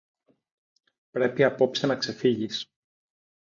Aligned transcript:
Πρέπει 1.11 1.43
απόψε 1.43 1.87
να 1.87 1.95
ξεφύγεις 1.95 2.65